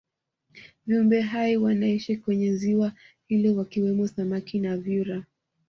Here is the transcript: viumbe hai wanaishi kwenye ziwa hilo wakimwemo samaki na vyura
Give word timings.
viumbe 0.87 1.21
hai 1.21 1.57
wanaishi 1.57 2.17
kwenye 2.17 2.55
ziwa 2.55 2.91
hilo 3.27 3.55
wakimwemo 3.55 4.07
samaki 4.07 4.59
na 4.59 4.77
vyura 4.77 5.25